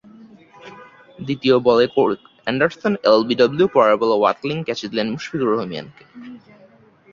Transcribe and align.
দ্বিতীয় 1.19 1.55
বলে 1.59 1.85
Corey 1.95 2.15
Anderson 2.43 2.93
LBW, 3.09 3.63
পরের 3.75 3.95
বলে 3.97 4.15
ওয়াটলিং 4.17 4.57
ক্যাচ 4.63 4.79
দিলেন 4.85 5.07
মুশফিকুর 5.13 5.49
রহিমকে। 5.51 6.03